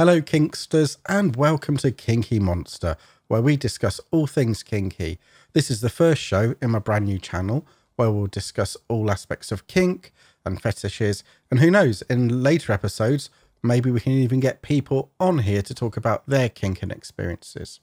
[0.00, 2.96] Hello, Kinksters, and welcome to Kinky Monster,
[3.28, 5.18] where we discuss all things kinky.
[5.52, 9.52] This is the first show in my brand new channel where we'll discuss all aspects
[9.52, 11.22] of kink and fetishes.
[11.50, 13.28] And who knows, in later episodes,
[13.62, 17.80] maybe we can even get people on here to talk about their kink and experiences.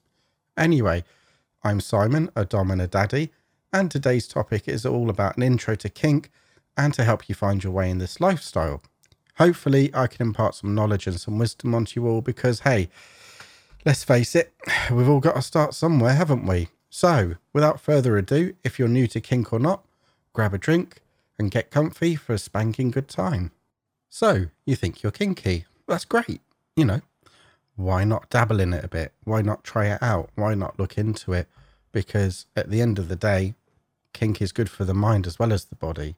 [0.57, 1.04] Anyway,
[1.63, 3.31] I'm Simon, a dom and a daddy,
[3.71, 6.31] and today's topic is all about an intro to kink
[6.75, 8.82] and to help you find your way in this lifestyle.
[9.37, 12.89] Hopefully, I can impart some knowledge and some wisdom onto you all because, hey,
[13.86, 14.54] let's face it,
[14.91, 16.69] we've all got to start somewhere, haven't we?
[16.89, 19.86] So, without further ado, if you're new to kink or not,
[20.33, 21.01] grab a drink
[21.37, 23.51] and get comfy for a spanking good time.
[24.09, 25.65] So, you think you're kinky?
[25.87, 26.42] That's great.
[26.75, 27.01] You know,
[27.75, 29.14] why not dabble in it a bit?
[29.23, 30.31] Why not try it out?
[30.33, 31.47] Why not look into it?
[31.92, 33.53] Because at the end of the day,
[34.14, 36.16] kink is good for the mind as well as the body.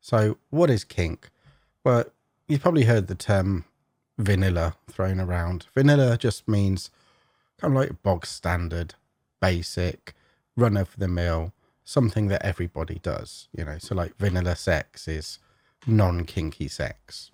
[0.00, 1.28] So, what is kink?
[1.84, 2.04] Well,
[2.48, 3.64] you've probably heard the term
[4.18, 5.66] vanilla thrown around.
[5.74, 6.90] Vanilla just means
[7.58, 8.94] kind of like bog standard,
[9.40, 10.14] basic,
[10.56, 11.52] run of the mill,
[11.84, 13.78] something that everybody does, you know.
[13.78, 15.38] So, like vanilla sex is
[15.86, 17.30] non kinky sex.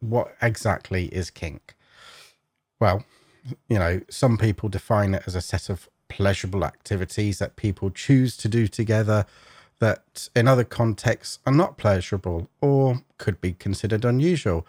[0.00, 1.74] What exactly is kink?
[2.80, 3.04] Well,
[3.68, 8.36] you know, some people define it as a set of pleasurable activities that people choose
[8.36, 9.26] to do together
[9.78, 14.66] that in other contexts are not pleasurable or could be considered unusual,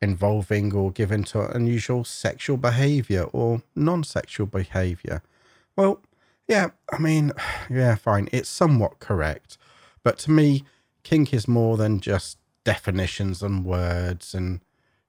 [0.00, 5.22] involving or given to unusual sexual behavior or non sexual behavior.
[5.74, 6.00] Well,
[6.48, 7.32] yeah, I mean,
[7.70, 8.28] yeah, fine.
[8.32, 9.58] It's somewhat correct.
[10.02, 10.64] But to me,
[11.02, 14.60] kink is more than just definitions and words and,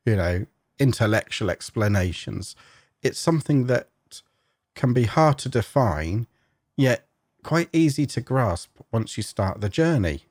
[0.05, 0.45] you know,
[0.79, 2.55] intellectual explanations.
[3.01, 3.89] It's something that
[4.75, 6.27] can be hard to define,
[6.75, 7.06] yet
[7.47, 10.25] quite easy to grasp once you start the journey.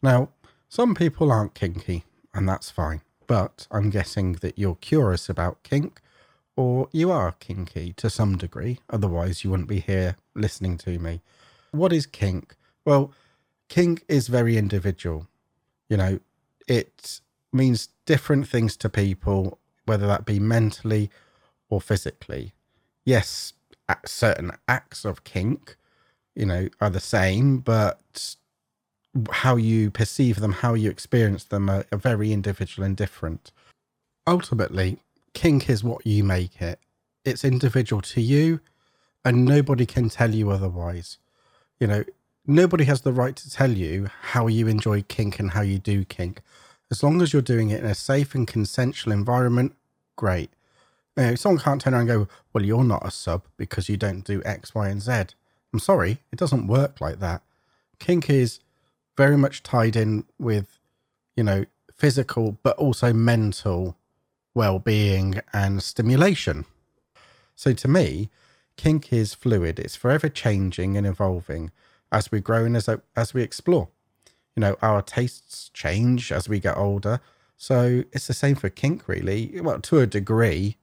[0.00, 0.28] Now,
[0.68, 6.00] some people aren't kinky, and that's fine, but I'm guessing that you're curious about kink,
[6.54, 11.20] or you are kinky to some degree, otherwise, you wouldn't be here listening to me.
[11.72, 12.54] What is kink?
[12.84, 13.10] Well,
[13.68, 15.26] kink is very individual.
[15.88, 16.20] You know,
[16.68, 17.20] it
[17.52, 21.10] means different things to people, whether that be mentally
[21.68, 22.52] or physically.
[23.04, 23.54] Yes,
[24.06, 25.76] certain acts of kink
[26.34, 28.36] you know, are the same, but
[29.30, 33.52] how you perceive them, how you experience them are, are very individual and different.
[34.26, 34.98] Ultimately,
[35.34, 36.78] kink is what you make it.
[37.24, 38.60] It's individual to you,
[39.24, 41.18] and nobody can tell you otherwise.
[41.78, 42.04] You know,
[42.46, 46.04] nobody has the right to tell you how you enjoy kink and how you do
[46.04, 46.40] kink.
[46.90, 49.74] As long as you're doing it in a safe and consensual environment,
[50.16, 50.50] great.
[51.16, 53.96] You know, someone can't turn around and go, Well, you're not a sub because you
[53.96, 55.34] don't do X, Y, and Z.
[55.72, 57.42] I'm sorry, it doesn't work like that.
[57.98, 58.60] Kink is
[59.16, 60.78] very much tied in with,
[61.36, 63.96] you know, physical but also mental
[64.54, 66.66] well being and stimulation.
[67.54, 68.28] So to me,
[68.76, 69.78] kink is fluid.
[69.78, 71.70] It's forever changing and evolving
[72.10, 73.88] as we grow and as, as we explore.
[74.56, 77.20] You know, our tastes change as we get older.
[77.56, 79.60] So it's the same for kink, really.
[79.60, 80.76] Well, to a degree,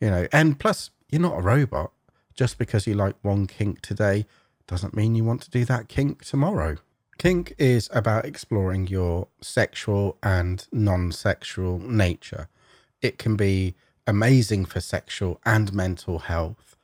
[0.00, 1.92] you know, and plus, you're not a robot.
[2.36, 4.26] Just because you like one kink today
[4.66, 6.76] doesn't mean you want to do that kink tomorrow.
[7.18, 12.48] Kink is about exploring your sexual and non sexual nature.
[13.00, 13.74] It can be
[14.06, 16.76] amazing for sexual and mental health.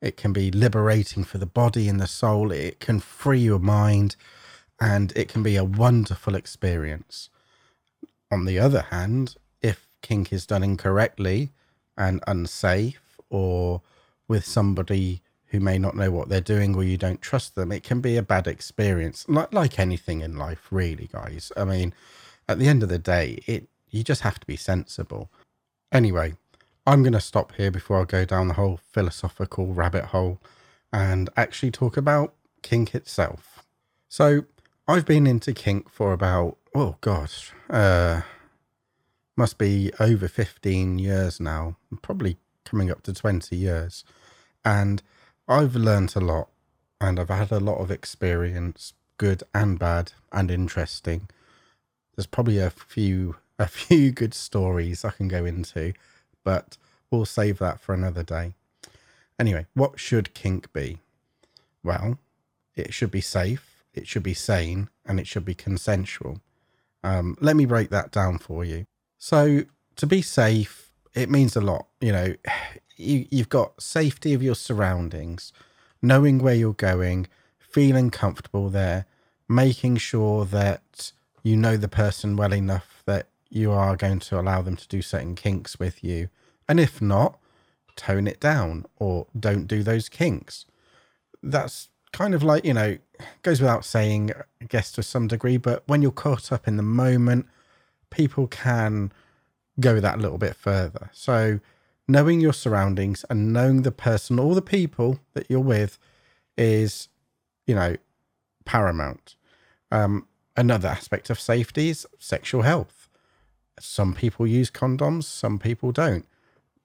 [0.00, 2.50] It can be liberating for the body and the soul.
[2.50, 4.16] It can free your mind
[4.80, 7.28] and it can be a wonderful experience.
[8.30, 11.52] On the other hand, if kink is done incorrectly
[11.96, 13.82] and unsafe or
[14.28, 17.82] with somebody who may not know what they're doing or you don't trust them, it
[17.82, 19.24] can be a bad experience.
[19.28, 21.52] Like like anything in life, really, guys.
[21.56, 21.94] I mean,
[22.48, 25.30] at the end of the day, it you just have to be sensible.
[25.92, 26.34] Anyway,
[26.86, 30.40] I'm going to stop here before I go down the whole philosophical rabbit hole
[30.92, 33.64] and actually talk about kink itself.
[34.08, 34.46] So,
[34.88, 38.22] I've been into kink for about oh gosh, uh
[39.36, 44.04] must be over 15 years now, probably coming up to 20 years.
[44.64, 45.02] And
[45.46, 46.48] I've learned a lot
[47.00, 51.28] and I've had a lot of experience, good and bad and interesting.
[52.14, 55.92] There's probably a few a few good stories I can go into,
[56.42, 56.76] but
[57.10, 58.54] we'll save that for another day.
[59.38, 60.98] Anyway, what should kink be?
[61.84, 62.18] Well,
[62.74, 66.40] it should be safe, it should be sane, and it should be consensual.
[67.04, 68.86] Um, let me break that down for you.
[69.18, 69.64] So,
[69.96, 70.83] to be safe,
[71.14, 71.86] it means a lot.
[72.00, 72.34] You know,
[72.96, 75.52] you, you've got safety of your surroundings,
[76.02, 77.26] knowing where you're going,
[77.58, 79.06] feeling comfortable there,
[79.48, 81.12] making sure that
[81.42, 85.02] you know the person well enough that you are going to allow them to do
[85.02, 86.28] certain kinks with you.
[86.68, 87.38] And if not,
[87.96, 90.66] tone it down or don't do those kinks.
[91.42, 92.96] That's kind of like, you know,
[93.42, 96.82] goes without saying, I guess to some degree, but when you're caught up in the
[96.82, 97.46] moment,
[98.10, 99.12] people can
[99.80, 101.10] go that a little bit further.
[101.12, 101.60] So,
[102.06, 105.98] knowing your surroundings and knowing the person or the people that you're with
[106.56, 107.08] is,
[107.66, 107.96] you know,
[108.64, 109.36] paramount.
[109.90, 110.26] Um,
[110.56, 113.08] another aspect of safety is sexual health.
[113.80, 116.26] Some people use condoms, some people don't.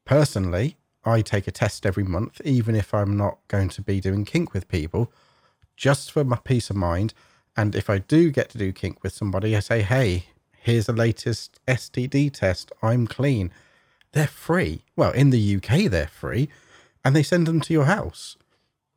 [0.06, 4.26] Personally, I take a test every month, even if I'm not going to be doing
[4.26, 5.12] kink with people,
[5.78, 7.14] just for my peace of mind.
[7.56, 10.26] And if I do get to do kink with somebody, I say, hey,
[10.62, 12.72] here's the latest STD test.
[12.82, 13.52] I'm clean.
[14.12, 14.84] They're free.
[14.96, 16.50] Well, in the UK, they're free,
[17.04, 18.38] and they send them to your house.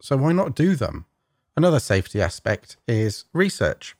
[0.01, 1.07] So why not do them?
[1.57, 3.95] Another safety aspect is research.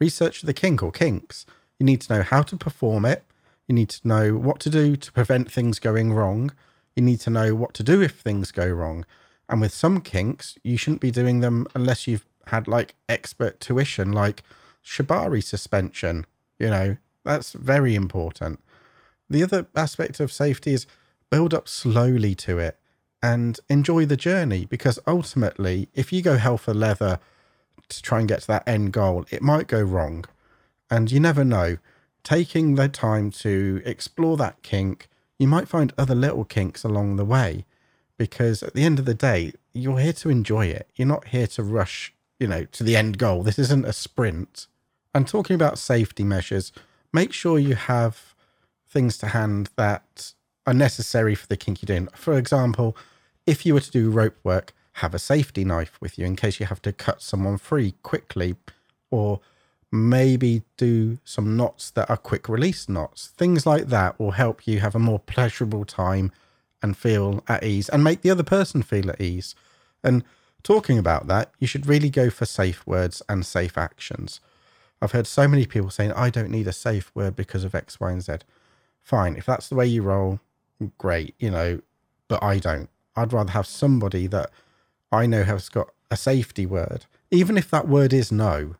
[0.00, 1.46] Research the kink or kinks.
[1.78, 3.24] You need to know how to perform it.
[3.66, 6.52] You need to know what to do to prevent things going wrong.
[6.94, 9.04] You need to know what to do if things go wrong.
[9.48, 14.12] And with some kinks, you shouldn't be doing them unless you've had like expert tuition,
[14.12, 14.42] like
[14.84, 16.26] Shibari suspension.
[16.58, 18.60] You know, that's very important.
[19.28, 20.86] The other aspect of safety is
[21.30, 22.78] build up slowly to it
[23.22, 27.18] and enjoy the journey because ultimately, if you go hell for leather
[27.88, 30.24] to try and get to that end goal, it might go wrong.
[30.90, 31.78] And you never know.
[32.22, 35.08] Taking the time to explore that kink,
[35.38, 37.64] you might find other little kinks along the way
[38.16, 40.88] because at the end of the day, you're here to enjoy it.
[40.96, 43.42] You're not here to rush, you know, to the end goal.
[43.42, 44.66] This isn't a sprint.
[45.16, 46.72] And talking about safety measures,
[47.10, 48.34] make sure you have
[48.86, 50.34] things to hand that
[50.66, 52.08] are necessary for the kink you're doing.
[52.14, 52.94] For example,
[53.46, 56.60] if you were to do rope work, have a safety knife with you in case
[56.60, 58.56] you have to cut someone free quickly,
[59.10, 59.40] or
[59.90, 63.28] maybe do some knots that are quick release knots.
[63.38, 66.30] Things like that will help you have a more pleasurable time
[66.82, 69.54] and feel at ease and make the other person feel at ease.
[70.04, 70.24] And
[70.62, 74.40] talking about that, you should really go for safe words and safe actions.
[75.00, 78.00] I've heard so many people saying, I don't need a safe word because of X,
[78.00, 78.36] Y, and Z.
[79.02, 79.36] Fine.
[79.36, 80.40] If that's the way you roll,
[80.98, 81.80] great, you know,
[82.28, 82.88] but I don't.
[83.14, 84.50] I'd rather have somebody that
[85.12, 88.76] I know has got a safety word, even if that word is no.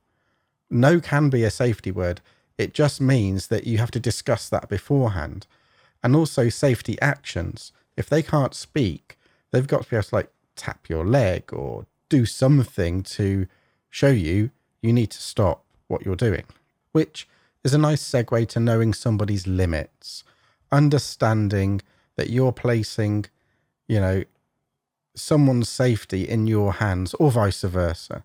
[0.71, 2.21] No can be a safety word.
[2.59, 5.47] It just means that you have to discuss that beforehand.
[6.03, 7.73] And also safety actions.
[7.97, 9.19] If they can't speak,
[9.51, 13.47] they've got to be able to like tap your leg or do something to
[13.91, 14.51] show you
[14.83, 16.45] you need to stop what you're doing,
[16.93, 17.29] which
[17.65, 20.25] is a nice segue to knowing somebody's limits,
[20.71, 21.81] understanding
[22.17, 23.27] that you're placing,
[23.89, 24.25] you know,
[25.15, 28.25] someone's safety in your hands or vice versa.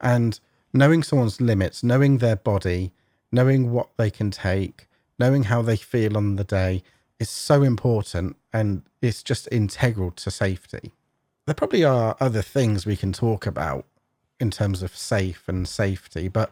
[0.00, 0.40] And
[0.72, 2.92] knowing someone's limits, knowing their body,
[3.30, 6.82] knowing what they can take, knowing how they feel on the day
[7.18, 10.92] is so important and it's just integral to safety.
[11.46, 13.84] There probably are other things we can talk about
[14.38, 16.50] in terms of safe and safety, but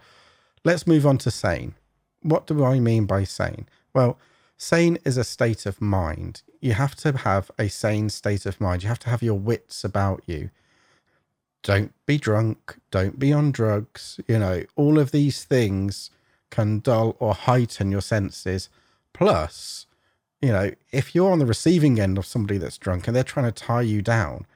[0.68, 1.74] let's move on to sane.
[2.20, 3.66] What do I mean by sane?
[3.94, 4.18] Well,
[4.58, 6.42] sane is a state of mind.
[6.60, 8.82] You have to have a sane state of mind.
[8.82, 10.50] You have to have your wits about you.
[11.62, 12.76] Don't be drunk.
[12.90, 14.20] Don't be on drugs.
[14.28, 16.10] You know, all of these things
[16.50, 18.68] can dull or heighten your senses.
[19.14, 19.86] Plus,
[20.42, 23.50] you know, if you're on the receiving end of somebody that's drunk and they're trying
[23.50, 24.46] to tie you down,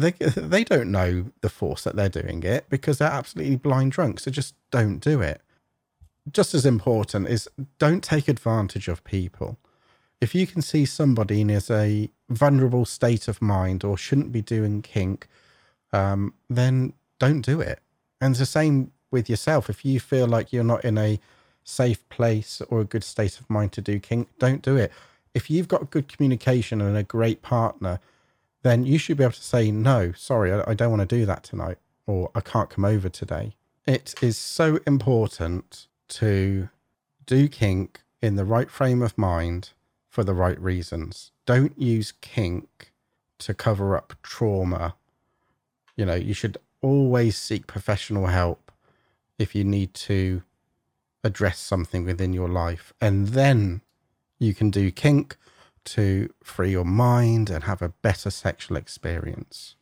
[0.00, 4.20] they they don't know the force that they're doing it because they're absolutely blind drunk.
[4.20, 5.40] So just don't do it
[6.30, 9.58] just as important is don't take advantage of people.
[10.20, 14.42] If you can see somebody in as a vulnerable state of mind or shouldn't be
[14.42, 15.26] doing kink,
[15.92, 17.80] um, then don't do it.
[18.20, 19.68] And it's the same with yourself.
[19.68, 21.18] If you feel like you're not in a
[21.64, 24.92] safe place or a good state of mind to do kink, don't do it.
[25.34, 27.98] If you've got good communication and a great partner,
[28.62, 31.26] then you should be able to say, no, sorry, I, I don't want to do
[31.26, 33.54] that tonight, or I can't come over today.
[33.86, 36.68] It is so important to
[37.26, 39.70] do kink in the right frame of mind
[40.08, 41.32] for the right reasons.
[41.46, 42.92] Don't use kink
[43.38, 44.94] to cover up trauma.
[45.96, 48.70] You know, you should always seek professional help
[49.38, 50.42] if you need to
[51.24, 52.92] address something within your life.
[53.00, 53.80] And then
[54.38, 55.36] you can do kink
[55.84, 59.76] to free your mind and have a better sexual experience.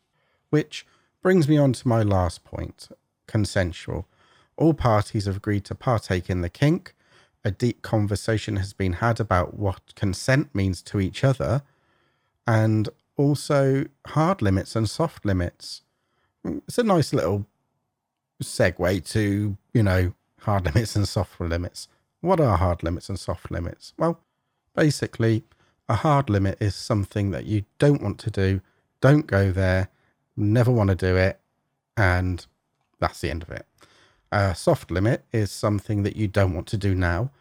[0.50, 0.86] Which
[1.22, 2.88] brings me on to my last point
[3.26, 4.08] consensual.
[4.56, 6.94] All parties have agreed to partake in the kink.
[7.44, 11.62] A deep conversation has been had about what consent means to each other,
[12.46, 15.82] and also hard limits and soft limits.
[16.44, 17.46] It's a nice little
[18.42, 21.88] segue to, you know, hard limits and soft limits.
[22.20, 23.94] What are hard limits and soft limits?
[23.96, 24.20] Well,
[24.74, 25.44] basically,
[25.90, 28.60] A hard limit is something that you don't want to do,
[29.00, 29.88] don't go there,
[30.36, 31.40] never want to do it,
[31.96, 32.46] and
[33.00, 33.66] that's the end of it.
[34.30, 37.32] A soft limit is something that you don't want to do now,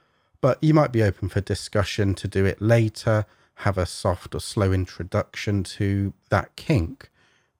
[0.42, 3.28] but you might be open for discussion to do it later,
[3.58, 7.12] have a soft or slow introduction to that kink,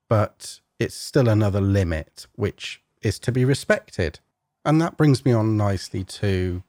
[0.08, 4.22] but it's still another limit which is to be respected.
[4.66, 6.64] And that brings me on nicely to,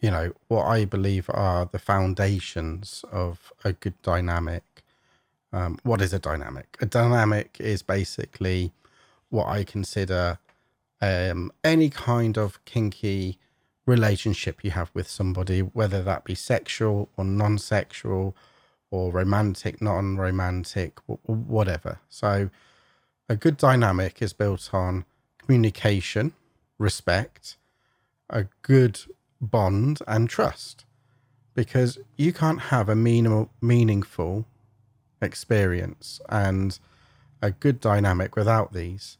[0.00, 4.62] you know, what I believe are the foundations of a good dynamic.
[5.52, 6.76] Um, what is a dynamic?
[6.80, 8.72] A dynamic is basically
[9.30, 10.38] what I consider
[11.00, 13.38] um, any kind of kinky
[13.86, 18.36] relationship you have with somebody, whether that be sexual or non sexual
[18.90, 22.00] or romantic, non romantic, whatever.
[22.08, 22.50] So,
[23.28, 25.04] a good dynamic is built on
[25.38, 26.34] communication,
[26.78, 27.56] respect,
[28.28, 29.00] a good
[29.40, 30.84] bond, and trust.
[31.54, 34.46] Because you can't have a minimal, meaningful
[35.22, 36.78] experience and
[37.40, 39.18] a good dynamic without these.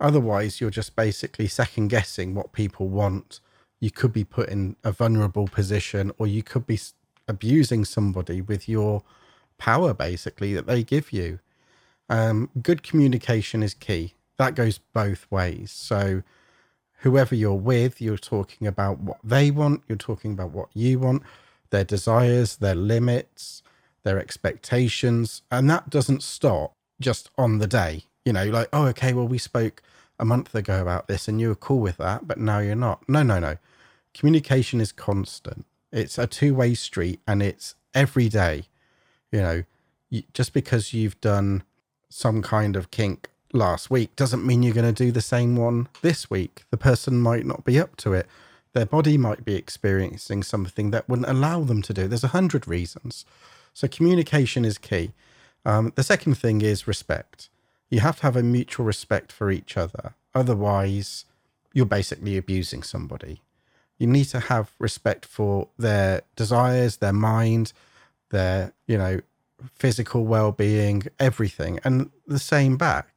[0.00, 3.40] Otherwise, you're just basically second guessing what people want.
[3.80, 6.78] You could be put in a vulnerable position, or you could be
[7.28, 9.02] abusing somebody with your
[9.58, 11.38] power, basically, that they give you.
[12.08, 14.14] Um, good communication is key.
[14.38, 15.70] That goes both ways.
[15.70, 16.22] So,
[17.02, 21.22] whoever you're with, you're talking about what they want, you're talking about what you want,
[21.70, 23.62] their desires, their limits,
[24.04, 25.42] their expectations.
[25.50, 28.04] And that doesn't stop just on the day.
[28.24, 29.82] You know, like, oh, okay, well, we spoke
[30.18, 33.08] a month ago about this and you were cool with that, but now you're not.
[33.08, 33.56] No, no, no.
[34.14, 38.64] Communication is constant, it's a two way street and it's every day.
[39.32, 39.62] You know,
[40.34, 41.64] just because you've done
[42.10, 45.88] some kind of kink last week doesn't mean you're going to do the same one
[46.00, 46.64] this week.
[46.70, 48.26] The person might not be up to it.
[48.72, 52.08] Their body might be experiencing something that wouldn't allow them to do.
[52.08, 53.24] There's a hundred reasons.
[53.74, 55.12] So communication is key.
[55.64, 57.50] Um, the second thing is respect.
[57.90, 60.14] You have to have a mutual respect for each other.
[60.34, 61.26] Otherwise,
[61.74, 63.42] you're basically abusing somebody.
[63.98, 67.72] You need to have respect for their desires, their mind,
[68.30, 69.20] their, you know,
[69.74, 73.11] physical well-being, everything, and the same back.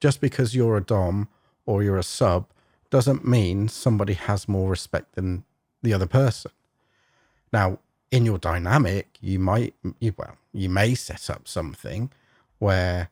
[0.00, 1.28] Just because you're a dom
[1.66, 2.46] or you're a sub
[2.90, 5.44] doesn't mean somebody has more respect than
[5.82, 6.50] the other person.
[7.52, 7.78] Now,
[8.10, 12.10] in your dynamic, you might, you, well, you may set up something
[12.58, 13.10] where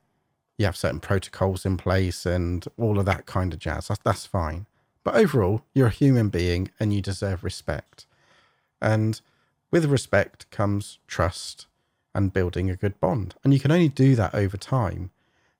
[0.58, 3.88] you have certain protocols in place and all of that kind of jazz.
[3.88, 4.66] That's, that's fine.
[5.04, 8.06] But overall, you're a human being and you deserve respect.
[8.80, 9.20] And
[9.70, 11.66] with respect comes trust
[12.14, 13.34] and building a good bond.
[13.42, 15.10] And you can only do that over time.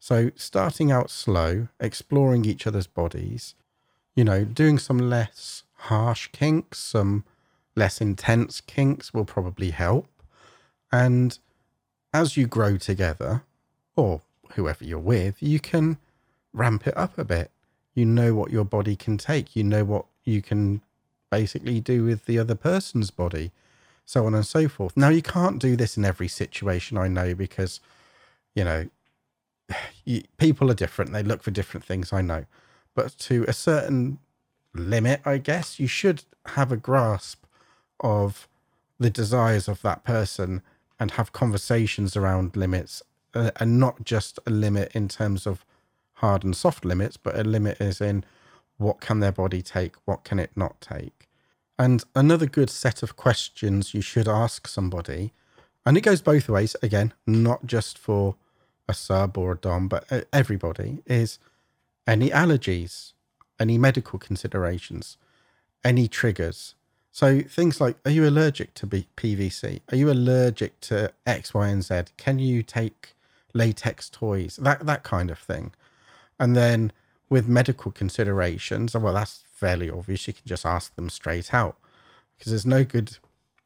[0.03, 3.55] So, starting out slow, exploring each other's bodies,
[4.17, 7.23] you know, doing some less harsh kinks, some
[7.77, 10.09] less intense kinks will probably help.
[10.91, 11.39] And
[12.13, 13.45] as you grow together,
[13.95, 14.23] or
[14.55, 15.99] whoever you're with, you can
[16.53, 17.53] ramp it up a bit.
[17.95, 20.81] You know what your body can take, you know what you can
[21.31, 23.53] basically do with the other person's body,
[24.05, 24.97] so on and so forth.
[24.97, 27.79] Now, you can't do this in every situation, I know, because,
[28.57, 28.89] you know,
[30.37, 31.12] people are different.
[31.12, 32.45] They look for different things, I know.
[32.95, 34.19] But to a certain
[34.75, 37.45] limit, I guess, you should have a grasp
[38.00, 38.49] of
[38.99, 40.62] the desires of that person
[40.99, 43.02] and have conversations around limits
[43.35, 45.64] uh, and not just a limit in terms of
[46.14, 48.25] hard and soft limits, but a limit is in
[48.76, 51.28] what can their body take, what can it not take.
[51.78, 55.33] And another good set of questions you should ask somebody,
[55.85, 58.37] and it goes both ways, again, not just for
[58.93, 61.39] a sub or a dom, but uh, everybody, is
[62.07, 63.13] any allergies,
[63.59, 65.17] any medical considerations,
[65.85, 66.75] any triggers,
[67.15, 69.81] so things like, are you allergic to PVC?
[69.91, 72.05] Are you allergic to X, Y, and Z?
[72.17, 73.15] Can you take
[73.53, 74.57] latex toys?
[74.57, 75.73] That that kind of thing.
[76.41, 76.91] And then
[77.29, 80.27] with medical considerations, well, that's fairly obvious.
[80.27, 81.77] You can just ask them straight out
[82.39, 83.19] because there's no good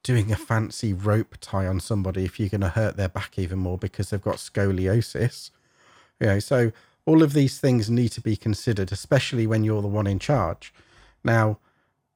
[0.06, 3.58] doing a fancy rope tie on somebody if you're going to hurt their back even
[3.58, 5.50] more because they've got scoliosis.
[6.20, 6.70] You know, so
[7.04, 10.72] all of these things need to be considered, especially when you're the one in charge.
[11.25, 11.58] Now,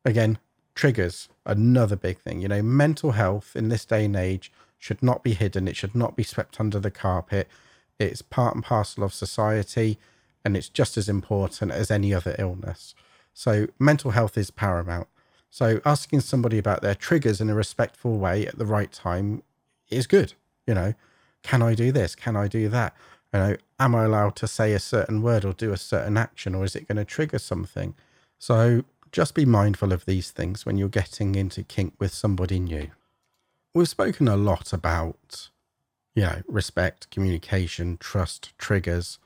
[0.04, 0.38] again,
[0.76, 2.40] triggers another big thing.
[2.40, 5.66] You know mental health in this day and age should not be hidden.
[5.66, 7.48] It should not be swept under the carpet.
[7.98, 9.98] It's part and parcel of society
[10.44, 12.94] and it's just as important as any other illness.
[13.34, 15.08] So mental health is paramount
[15.50, 19.42] so asking somebody about their triggers in a respectful way at the right time
[19.90, 20.34] is good
[20.66, 20.94] you know
[21.42, 22.94] can i do this can i do that
[23.32, 26.54] you know am i allowed to say a certain word or do a certain action
[26.54, 27.94] or is it going to trigger something
[28.38, 32.90] so just be mindful of these things when you're getting into kink with somebody new.
[33.74, 35.50] we've spoken a lot about,
[36.14, 39.18] you know, respect, communication, trust, triggers,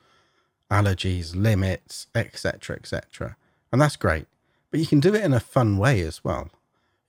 [0.71, 3.37] allergies, limits, etc., etc.
[3.71, 4.27] And that's great.
[4.75, 6.49] But you can do it in a fun way as well.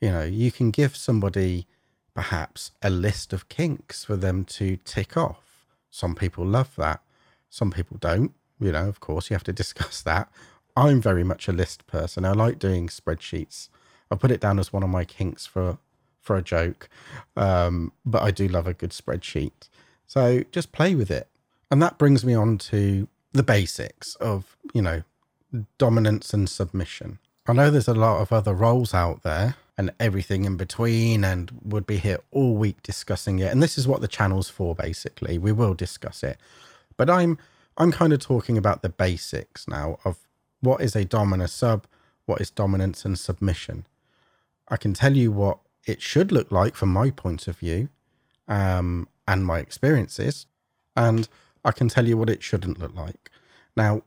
[0.01, 1.67] You know, you can give somebody
[2.15, 5.67] perhaps a list of kinks for them to tick off.
[5.91, 7.01] Some people love that.
[7.51, 8.33] Some people don't.
[8.61, 10.31] You know, of course, you have to discuss that.
[10.77, 12.25] I'm very much a list person.
[12.25, 13.69] I like doing spreadsheets.
[14.13, 15.79] I put it down as one of my kinks for
[16.21, 16.89] for a joke,
[17.37, 19.71] um, but I do love a good spreadsheet.
[20.07, 21.27] So just play with it,
[21.73, 25.03] and that brings me on to the basics of you know
[25.79, 27.19] dominance and submission.
[27.49, 31.51] I know there's a lot of other roles out there and everything in between, and
[31.63, 33.53] would be here all week discussing it.
[33.53, 35.39] And this is what the channel's for, basically.
[35.39, 36.39] We will discuss it,
[36.97, 37.39] but I'm
[37.77, 40.19] I'm kind of talking about the basics now of
[40.61, 41.87] what is a dom and a sub,
[42.25, 43.87] what is dominance and submission.
[44.69, 47.91] I can tell you what it should look like from my point of view
[48.49, 50.47] um, and my experiences,
[50.97, 51.29] and
[51.65, 53.31] I can tell you what it shouldn't look like.
[53.77, 54.03] Now,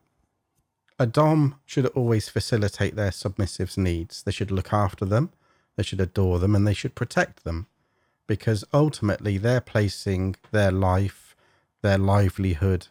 [0.99, 4.21] a dom should always facilitate their submissives' needs.
[4.21, 5.31] They should look after them,
[5.77, 7.67] they should adore them, and they should protect them
[8.27, 11.35] because ultimately they're placing their life,
[11.81, 12.87] their livelihood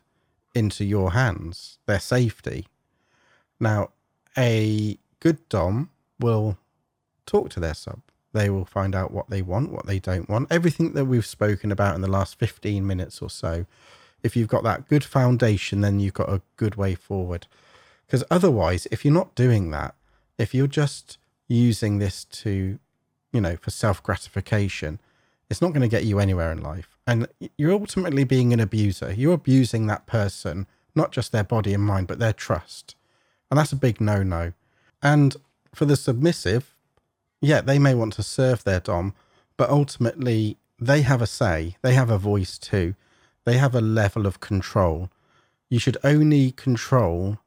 [0.53, 2.67] into your hands, their safety.
[3.61, 3.91] Now,
[4.37, 6.59] a good Dom will
[7.25, 8.01] talk to their sub.
[8.33, 11.71] They will find out what they want, what they don't want, everything that we've spoken
[11.71, 13.67] about in the last 15 minutes or so.
[14.23, 17.47] If you've got that good foundation, then you've got a good way forward.
[18.09, 19.95] Because otherwise, if you're not doing that,
[20.39, 22.79] if you're just using this to,
[23.33, 24.99] you know, for self gratification,
[25.51, 26.97] it's not going to get you anywhere in life.
[27.07, 29.13] And you're ultimately being an abuser.
[29.13, 32.97] You're abusing that person, not just their body and mind, but their trust.
[33.51, 34.53] And that's a big no no.
[35.03, 35.37] And
[35.75, 36.75] for the submissive,
[37.41, 39.15] yeah, they may want to serve their Dom,
[39.57, 42.95] but ultimately they have a say, they have a voice too.
[43.45, 45.11] They have a level of control.
[45.71, 47.39] You should only control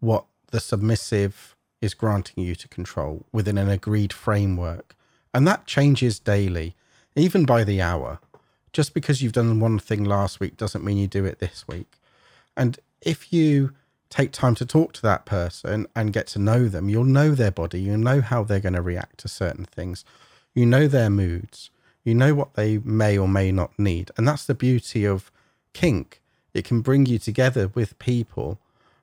[0.00, 4.96] what the submissive is granting you to control within an agreed framework.
[5.32, 6.74] And that changes daily,
[7.14, 8.18] even by the hour.
[8.72, 11.92] Just because you've done one thing last week doesn't mean you do it this week.
[12.56, 13.72] And if you
[14.10, 17.50] take time to talk to that person and get to know them, you'll know their
[17.50, 20.04] body, you know how they're going to react to certain things,
[20.54, 21.70] you know their moods,
[22.04, 24.10] you know what they may or may not need.
[24.16, 25.30] And that's the beauty of
[25.72, 26.20] kink.
[26.54, 28.58] It can bring you together with people,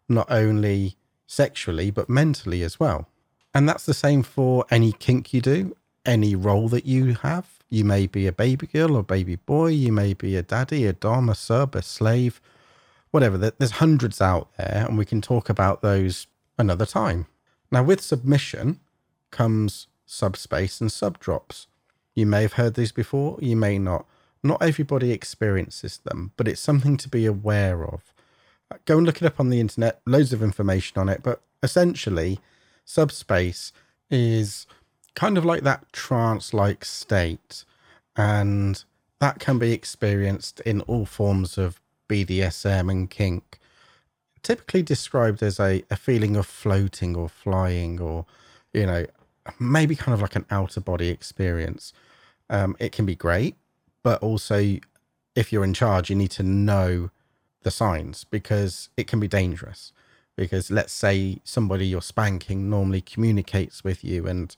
[0.08, 0.96] not only
[1.28, 3.08] sexually, but mentally as well.
[3.54, 7.48] And that's the same for any kink you do, any role that you have.
[7.70, 10.94] You may be a baby girl or baby boy, you may be a daddy, a
[10.94, 12.41] dom, a sub, a slave
[13.15, 13.38] whatever.
[13.38, 17.28] There's hundreds out there, and we can talk about those another time.
[17.72, 18.82] Now, with submission
[19.32, 21.68] comes subspace and subdrops.
[22.13, 24.06] You may have heard these before, you may not.
[24.44, 28.13] Not everybody experiences them, but it's something to be aware of.
[28.86, 32.40] Go and look it up on the internet, loads of information on it, but essentially,
[32.84, 33.72] subspace
[34.10, 34.68] is
[35.16, 37.64] kind of like that trance like state,
[38.16, 38.84] and
[39.20, 43.60] that can be experienced in all forms of BDSM and kink,
[44.44, 48.26] typically described as a, a feeling of floating or flying or,
[48.74, 49.06] you know,
[49.60, 51.94] maybe kind of like an outer body experience.
[52.50, 53.56] Um, it can be great,
[54.04, 54.78] but also
[55.36, 57.10] if you're in charge, you need to know
[57.65, 59.91] the signs because it can be dangerous.
[60.38, 64.56] Because let's say somebody you're spanking normally communicates with you, and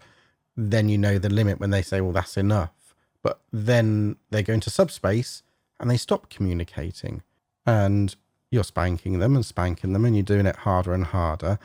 [0.55, 2.95] then you know the limit when they say, Well, that's enough.
[3.23, 5.43] But then they go into subspace
[5.79, 7.23] and they stop communicating
[7.65, 8.15] and
[8.51, 11.59] you're spanking them and spanking them and you're doing it harder and harder.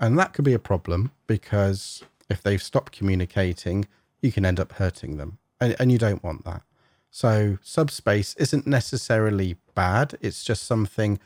[0.00, 3.86] And that could be a problem because if they've stopped communicating,
[4.20, 5.38] you can end up hurting them.
[5.60, 6.62] And, and you don't want that.
[7.10, 10.16] So, subspace isn't necessarily bad.
[10.20, 11.18] It's just something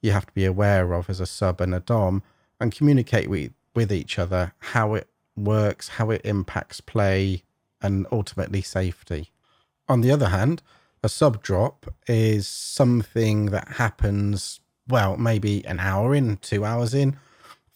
[0.00, 2.22] you have to be aware of as a sub and a Dom
[2.60, 7.42] and communicate with, with each other how it works, how it impacts play,
[7.80, 9.30] and ultimately safety.
[9.88, 10.62] On the other hand,
[11.02, 17.16] a sub drop is something that happens, well, maybe an hour in, two hours in,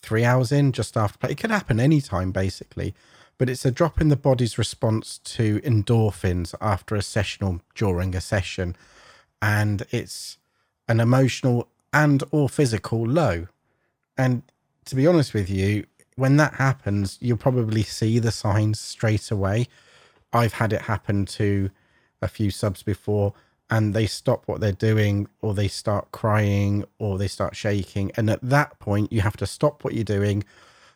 [0.00, 1.30] three hours in, just after play.
[1.30, 2.94] It could happen anytime, basically.
[3.38, 8.14] But it's a drop in the body's response to endorphins after a session or during
[8.14, 8.76] a session.
[9.40, 10.38] And it's
[10.88, 13.48] an emotional and or physical low.
[14.16, 14.42] And
[14.86, 19.68] to be honest with you, when that happens, you'll probably see the signs straight away.
[20.32, 21.70] I've had it happen to
[22.22, 23.34] a few subs before
[23.68, 28.30] and they stop what they're doing or they start crying or they start shaking and
[28.30, 30.44] at that point you have to stop what you're doing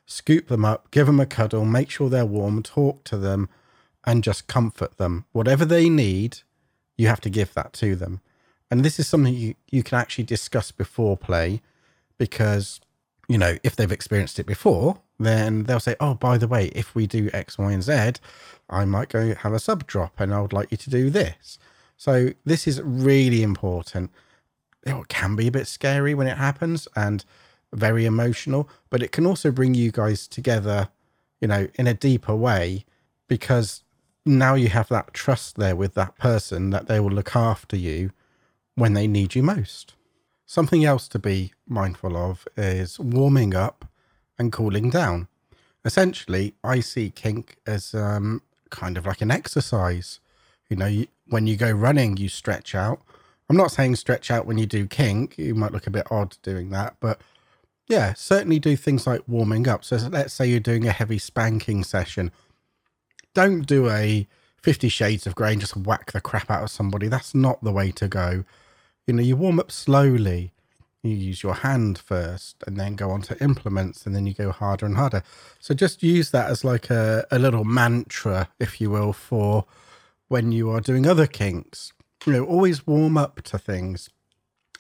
[0.07, 3.49] scoop them up give them a cuddle make sure they're warm talk to them
[4.05, 5.25] and just comfort them.
[5.33, 6.39] Whatever they need,
[6.97, 8.21] you have to give that to them.
[8.71, 11.61] And this is something you, you can actually discuss before play
[12.19, 12.81] because,
[13.29, 16.95] you know, if they've experienced it before, then they'll say, oh, by the way, if
[16.95, 18.13] we do X, Y, and Z,
[18.69, 21.59] I might go have a sub drop and I would like you to do this.
[21.97, 24.11] So this is really important.
[24.87, 27.25] Oh, it can be a bit scary when it happens and
[27.73, 30.89] very emotional, but it can also bring you guys together,
[31.41, 32.85] you know, in a deeper way
[33.29, 33.83] because
[34.25, 38.11] now you have that trust there with that person that they will look after you
[38.81, 39.95] when they need you most.
[40.47, 43.85] Something else to be mindful of is warming up
[44.39, 45.29] and cooling down.
[45.85, 50.19] Essentially, I see kink as um, kind of like an exercise.
[50.69, 53.01] You know, when you go running, you stretch out.
[53.49, 55.39] I'm not saying stretch out when you do kink.
[55.39, 57.21] You might look a bit odd doing that, but
[57.89, 59.85] yeah, certainly do things like warming up.
[59.85, 62.31] So let's say you're doing a heavy spanking session
[63.35, 64.27] don't do a
[64.63, 67.09] Fifty Shades of Grey and just whack the crap out of somebody.
[67.09, 68.45] That's not the way to go.
[69.11, 70.53] You know, you warm up slowly.
[71.03, 74.53] You use your hand first and then go on to implements and then you go
[74.53, 75.25] harder and harder.
[75.59, 79.65] So just use that as like a, a little mantra, if you will, for
[80.29, 81.93] when you are doing other kinks.
[82.25, 84.11] You know, always warm up to things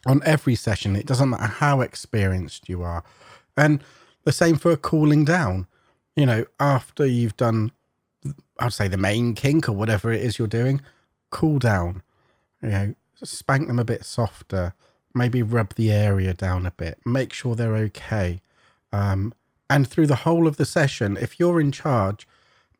[0.06, 0.94] on every session.
[0.94, 3.02] It doesn't matter how experienced you are.
[3.56, 3.82] And
[4.22, 5.66] the same for cooling down.
[6.14, 7.72] You know, after you've done
[8.60, 10.82] I'd say the main kink or whatever it is you're doing,
[11.30, 12.02] cool down.
[12.62, 12.94] You know,
[13.26, 14.74] spank them a bit softer.
[15.14, 16.98] Maybe rub the area down a bit.
[17.04, 18.42] Make sure they're okay.
[18.92, 19.34] Um,
[19.68, 22.26] and through the whole of the session, if you're in charge,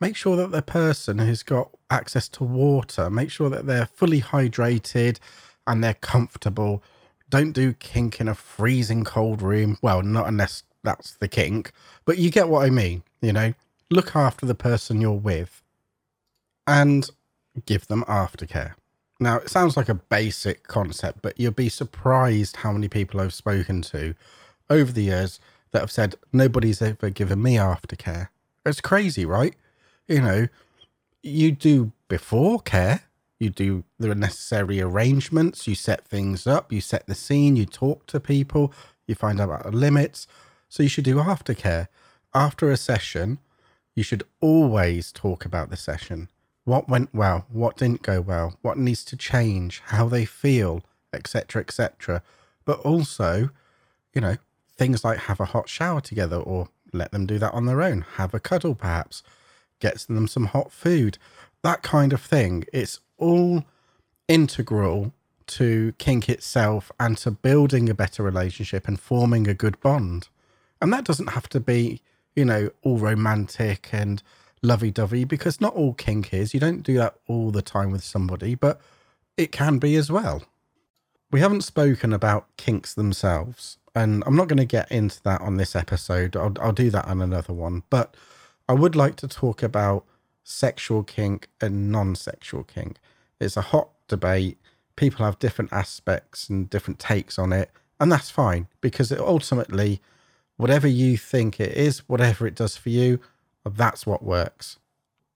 [0.00, 3.11] make sure that the person has got access to water.
[3.11, 5.18] Make sure that they're fully hydrated
[5.66, 6.83] and they're comfortable.
[7.29, 9.79] Don't do kink in a freezing cold room.
[9.83, 11.72] Well, not unless that's the kink,
[12.05, 13.03] but you get what I mean.
[13.20, 13.55] You know,
[13.90, 15.62] look after the person you're with
[16.66, 17.09] and
[17.66, 18.74] give them aftercare.
[19.22, 23.35] Now, it sounds like a basic concept, but you'll be surprised how many people I've
[23.35, 24.14] spoken to
[24.70, 25.38] over the years
[25.72, 28.28] that have said, nobody's ever given me aftercare.
[28.64, 29.54] It's crazy, right?
[30.09, 30.48] You know,
[31.22, 33.02] you do before care,
[33.38, 38.06] you do the necessary arrangements, you set things up, you set the scene, you talk
[38.06, 38.72] to people,
[39.06, 40.26] you find out about the limits.
[40.70, 41.88] So you should do aftercare.
[42.33, 43.38] After a session,
[43.94, 46.28] you should always talk about the session
[46.64, 51.62] what went well, what didn't go well, what needs to change, how they feel, etc.,
[51.62, 52.23] etc.
[52.64, 53.51] But also,
[54.14, 54.37] you know,
[54.77, 58.05] things like have a hot shower together or let them do that on their own,
[58.16, 59.23] have a cuddle perhaps,
[59.79, 61.18] get them some hot food,
[61.62, 62.64] that kind of thing.
[62.73, 63.64] It's all
[64.29, 65.12] integral
[65.46, 70.29] to kink itself and to building a better relationship and forming a good bond.
[70.81, 72.01] And that doesn't have to be,
[72.37, 74.23] you know, all romantic and
[74.62, 76.55] lovey dovey because not all kink is.
[76.55, 78.81] You don't do that all the time with somebody, but
[79.37, 80.42] it can be as well.
[81.31, 85.57] We haven't spoken about kinks themselves, and I'm not going to get into that on
[85.57, 86.37] this episode.
[86.37, 88.14] I'll, I'll do that on another one, but
[88.68, 90.05] I would like to talk about
[90.42, 92.99] sexual kink and non sexual kink.
[93.40, 94.59] It's a hot debate.
[94.96, 97.70] People have different aspects and different takes on it,
[98.01, 100.03] and that's fine because it ultimately,
[100.57, 103.20] whatever you think it is, whatever it does for you,
[103.64, 104.79] that's what works.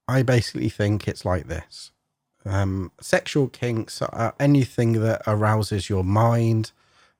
[0.07, 1.93] I basically think it's like this
[2.47, 6.73] um, sexual kinks are anything that arouses your mind,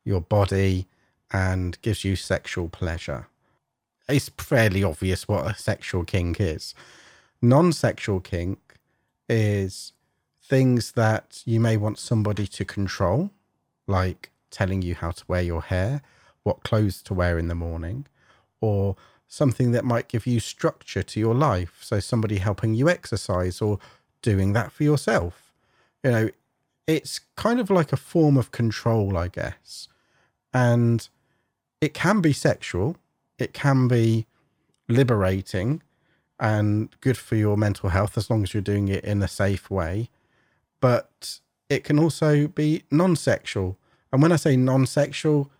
[0.05, 0.87] your body,
[1.33, 3.29] and gives you sexual pleasure.
[4.09, 6.75] It's fairly obvious what a sexual kink is.
[7.41, 8.59] Non sexual kink
[9.29, 9.93] is
[10.43, 13.31] things that you may want somebody to control,
[13.87, 16.03] like telling you how to wear your hair,
[16.43, 18.07] what clothes to wear in the morning,
[18.61, 18.95] or
[19.35, 21.79] something that might give you structure to your life.
[21.81, 23.79] So, somebody helping you exercise or
[24.23, 25.53] doing that for yourself.
[26.03, 26.29] You know,
[26.87, 29.89] it's kind of like a form of control, I guess.
[30.53, 31.09] And
[31.81, 32.97] it can be sexual,
[33.39, 34.27] it can be
[34.89, 35.83] liberating
[36.39, 39.71] and good for your mental health as long as you're doing it in a safe
[39.71, 40.11] way.
[40.81, 43.77] But it can also be non sexual.
[44.13, 45.51] And when I say non sexual,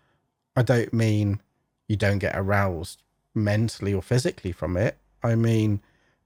[0.55, 1.41] I don't mean
[1.87, 3.01] you don't get aroused
[3.35, 4.97] mentally or physically from it.
[5.23, 5.81] I mean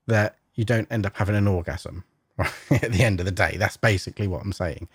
[0.07, 2.03] that you don't end up having an orgasm
[2.37, 2.51] right?
[2.71, 3.55] at the end of the day.
[3.57, 4.87] That's basically what I'm saying.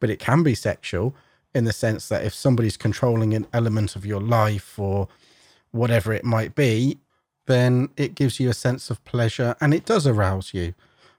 [0.00, 1.14] But it can be sexual
[1.54, 5.08] in the sense that if somebody's controlling an element of your life or
[5.70, 6.98] whatever it might be,
[7.46, 10.74] then it gives you a sense of pleasure and it does arouse you,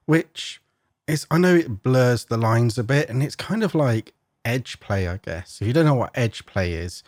[0.06, 0.62] which
[1.08, 4.14] is, I know it blurs the lines a bit and it's kind of like
[4.46, 5.60] edge play, I guess.
[5.62, 7.04] If you don't know what edge play is,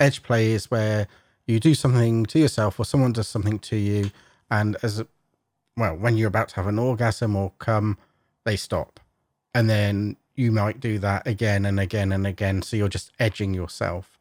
[0.00, 1.06] edge play is where
[1.46, 4.10] you do something to yourself or someone does something to you
[4.50, 5.02] and as
[5.76, 7.98] well, when you're about to have an orgasm or come,
[8.44, 9.00] they stop.
[9.54, 12.62] And then you might do that again and again and again.
[12.62, 14.18] So you're just edging yourself.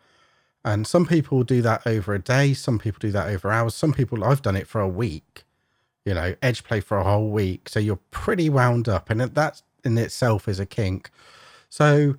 [0.65, 2.53] And some people do that over a day.
[2.53, 3.75] Some people do that over hours.
[3.75, 5.43] Some people, I've done it for a week,
[6.05, 7.67] you know, edge play for a whole week.
[7.67, 9.09] So you're pretty wound up.
[9.09, 11.09] And that in itself is a kink.
[11.69, 12.15] So,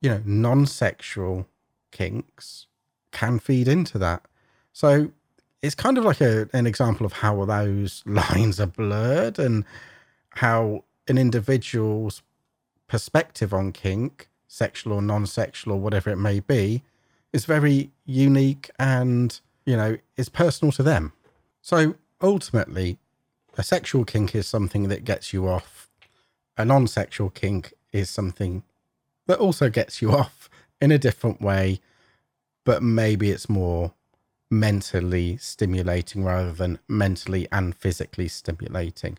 [0.00, 1.48] you know, non sexual
[1.90, 2.66] kinks
[3.14, 4.22] can feed into that.
[4.72, 5.12] So
[5.62, 9.64] it's kind of like a, an example of how those lines are blurred and
[10.30, 12.22] how an individual's
[12.86, 16.82] perspective on kink, sexual or non sexual or whatever it may be,
[17.32, 21.12] is very unique and, you know, is personal to them.
[21.62, 22.98] So ultimately,
[23.56, 25.88] a sexual kink is something that gets you off.
[26.56, 28.62] A non sexual kink is something
[29.26, 30.50] that also gets you off
[30.80, 31.80] in a different way,
[32.64, 33.92] but maybe it's more
[34.50, 39.18] mentally stimulating rather than mentally and physically stimulating.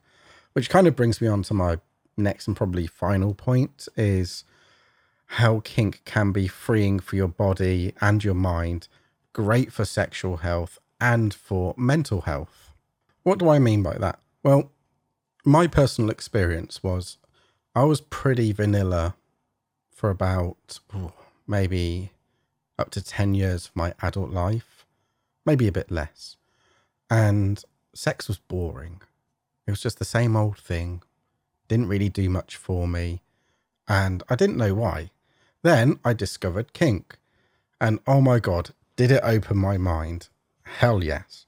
[0.54, 1.80] Which kind of brings me on to my
[2.18, 4.44] next and probably final point is
[5.28, 8.88] how kink can be freeing for your body and your mind,
[9.34, 12.72] great for sexual health and for mental health.
[13.24, 14.20] What do I mean by that?
[14.44, 14.72] Well,
[15.44, 17.18] my personal experience was
[17.76, 19.16] I was pretty vanilla
[19.92, 20.80] for about
[21.48, 22.12] maybe
[22.78, 24.86] up to 10 years of my adult life,
[25.46, 26.38] maybe a bit less.
[27.10, 29.02] And sex was boring.
[29.68, 31.02] It was just the same old thing,
[31.68, 33.22] didn't really do much for me.
[33.88, 35.12] And I didn't know why.
[35.62, 37.18] Then I discovered kink.
[37.80, 40.30] And oh my God, did it open my mind?
[40.64, 41.46] Hell yes.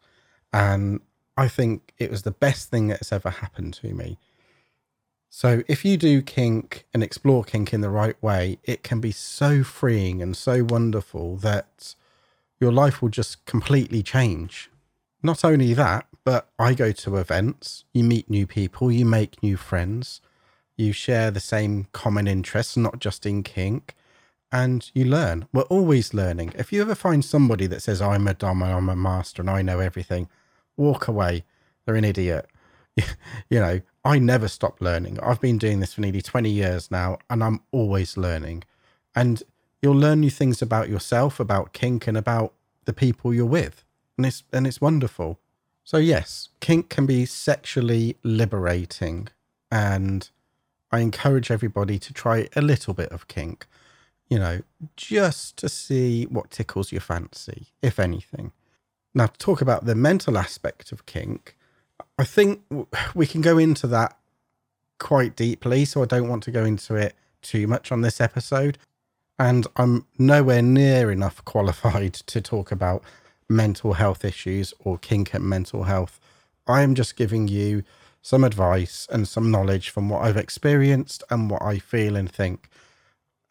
[0.51, 1.01] And
[1.35, 4.17] I think it was the best thing that's ever happened to me.
[5.29, 9.11] So if you do kink and explore kink in the right way, it can be
[9.11, 11.95] so freeing and so wonderful that
[12.59, 14.69] your life will just completely change.
[15.21, 19.57] Not only that, but I go to events, you meet new people, you make new
[19.57, 20.21] friends,
[20.75, 23.95] you share the same common interests, not just in kink
[24.51, 25.47] and you learn.
[25.53, 26.53] We're always learning.
[26.55, 29.61] If you ever find somebody that says, I'm a dom I'm a master and I
[29.61, 30.29] know everything,
[30.75, 31.43] walk away.
[31.85, 32.47] They're an idiot.
[33.49, 35.19] you know, I never stop learning.
[35.21, 38.63] I've been doing this for nearly 20 years now and I'm always learning.
[39.15, 39.43] And
[39.81, 42.53] you'll learn new things about yourself, about kink, and about
[42.85, 43.83] the people you're with.
[44.17, 45.39] And it's, and it's wonderful.
[45.83, 49.29] So, yes, kink can be sexually liberating.
[49.71, 50.29] And
[50.91, 53.67] I encourage everybody to try a little bit of kink
[54.29, 54.61] you know,
[54.95, 58.51] just to see what tickles your fancy, if anything.
[59.13, 61.56] Now, to talk about the mental aspect of kink,
[62.17, 62.61] I think
[63.13, 64.17] we can go into that
[64.99, 65.85] quite deeply.
[65.85, 68.77] So I don't want to go into it too much on this episode.
[69.39, 73.03] And I'm nowhere near enough qualified to talk about
[73.49, 76.19] mental health issues or kink and mental health.
[76.65, 77.83] I am just giving you
[78.21, 82.69] some advice and some knowledge from what I've experienced and what I feel and think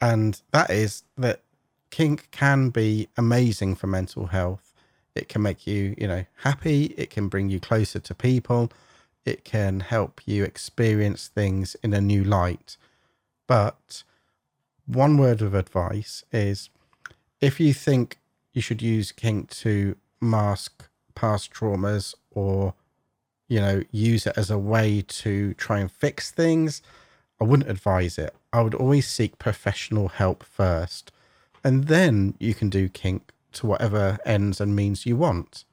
[0.01, 1.41] and that is that
[1.91, 4.66] kink can be amazing for mental health.
[5.17, 6.95] It can make you, you know, happy.
[6.97, 8.71] It can bring you closer to people.
[9.25, 12.77] It can help you experience things in a new light.
[13.47, 14.05] But
[14.87, 16.71] one word of advice is
[17.41, 18.19] if you think
[18.53, 22.75] you should use kink to mask past traumas or,
[23.49, 26.83] you know, use it as a way to try and fix things,
[27.41, 28.35] I wouldn't advise it.
[28.53, 31.13] I would always seek professional help first,
[31.63, 35.65] and then you can do kink to whatever ends and means you want,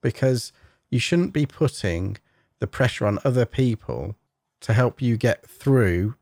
[0.00, 0.52] because
[0.90, 2.18] you shouldn't be putting
[2.58, 4.16] the pressure on other people
[4.60, 6.14] to help you get through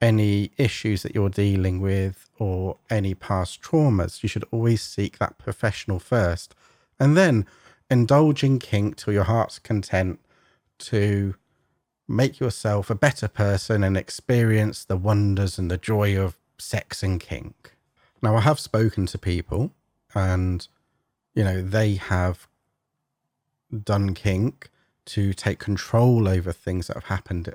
[0.00, 4.22] any issues that you're dealing with or any past traumas.
[4.22, 6.54] You should always seek that professional first,
[7.00, 7.46] and then
[7.90, 10.20] indulge in kink till your heart's content
[10.78, 11.34] to
[12.06, 17.20] make yourself a better person and experience the wonders and the joy of sex and
[17.20, 17.74] kink.
[18.22, 19.72] Now, I have spoken to people
[20.14, 20.66] and,
[21.34, 22.48] you know, they have
[23.84, 24.70] done kink
[25.06, 27.54] to take control over things that have happened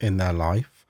[0.00, 0.86] in their life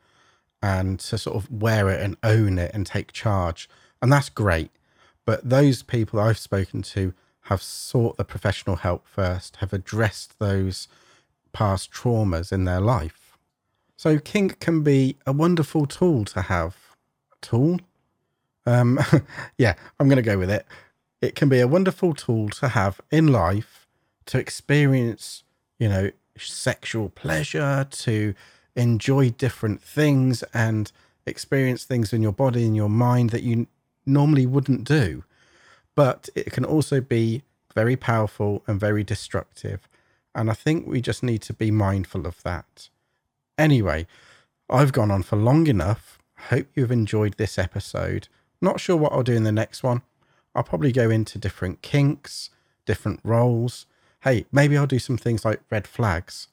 [0.62, 3.68] and to sort of wear it and own it and take charge.
[4.03, 4.70] And that's great.
[5.25, 10.88] But those people I've spoken to have sought the professional help first, have addressed those
[11.53, 13.38] past traumas in their life.
[13.96, 16.77] So kink can be a wonderful tool to have.
[17.40, 17.81] Tool?
[18.66, 18.98] Um,
[19.59, 20.66] yeah, I'm going to go with it.
[21.20, 23.87] It can be a wonderful tool to have in life
[24.26, 25.44] to experience,
[25.79, 28.35] you know, sexual pleasure, to
[28.74, 30.92] enjoy different things and
[31.24, 33.66] experience things in your body and your mind that you
[34.05, 35.24] normally wouldn't do.
[35.94, 37.42] But it can also be
[37.74, 39.88] very powerful and very destructive.
[40.35, 42.88] And I think we just need to be mindful of that.
[43.57, 44.07] Anyway,
[44.68, 46.18] I've gone on for long enough.
[46.50, 48.29] Hope you've enjoyed this episode.
[48.66, 50.02] Not sure what I'll do in the next one.
[50.52, 52.50] I'll probably go into different kinks,
[52.85, 53.87] different roles.
[54.22, 56.48] Hey, maybe I'll do some things like red flags.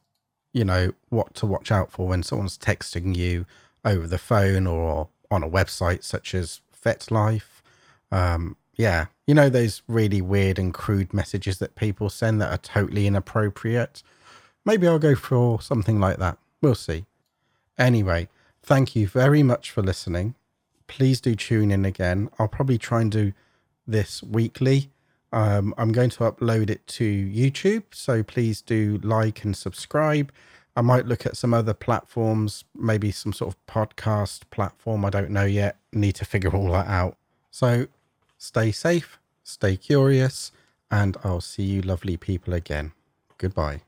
[0.51, 3.47] You know, what to watch out for when someone's texting you
[3.83, 7.63] over the phone or on a website such as FetLife.
[8.11, 12.57] Um, yeah, you know, those really weird and crude messages that people send that are
[12.57, 14.03] totally inappropriate.
[14.65, 16.37] Maybe I'll go for something like that.
[16.61, 17.05] We'll see.
[17.75, 18.29] Anyway,
[18.61, 20.35] thank you very much for listening.
[20.93, 22.29] Please do tune in again.
[22.37, 23.33] I'll probably try and do
[23.87, 24.91] this weekly.
[25.31, 30.31] Um, I'm going to upload it to YouTube, so please do like and subscribe.
[30.75, 35.03] I might look at some other platforms, maybe some sort of podcast platform.
[35.03, 35.77] I don't know yet.
[35.91, 37.17] Need to figure all that out.
[37.49, 37.87] So
[38.37, 40.51] stay safe, stay curious,
[40.91, 42.91] and I'll see you lovely people again.
[43.39, 43.81] Goodbye.